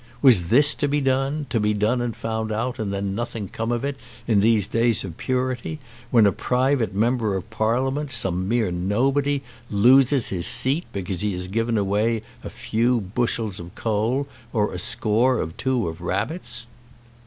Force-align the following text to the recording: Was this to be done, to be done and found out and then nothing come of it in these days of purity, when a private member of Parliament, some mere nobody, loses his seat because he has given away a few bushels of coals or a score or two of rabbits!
Was 0.19 0.47
this 0.49 0.73
to 0.73 0.87
be 0.87 0.99
done, 0.99 1.45
to 1.51 1.59
be 1.59 1.75
done 1.75 2.01
and 2.01 2.15
found 2.15 2.51
out 2.51 2.79
and 2.79 2.91
then 2.91 3.13
nothing 3.13 3.47
come 3.47 3.71
of 3.71 3.85
it 3.85 3.97
in 4.25 4.39
these 4.39 4.65
days 4.65 5.03
of 5.03 5.15
purity, 5.15 5.77
when 6.09 6.25
a 6.25 6.31
private 6.31 6.95
member 6.95 7.35
of 7.35 7.47
Parliament, 7.51 8.11
some 8.11 8.49
mere 8.49 8.71
nobody, 8.71 9.43
loses 9.69 10.29
his 10.29 10.47
seat 10.47 10.85
because 10.91 11.21
he 11.21 11.33
has 11.33 11.47
given 11.47 11.77
away 11.77 12.23
a 12.43 12.49
few 12.49 12.99
bushels 12.99 13.59
of 13.59 13.75
coals 13.75 14.25
or 14.53 14.73
a 14.73 14.79
score 14.79 15.37
or 15.39 15.51
two 15.51 15.87
of 15.87 16.01
rabbits! 16.01 16.65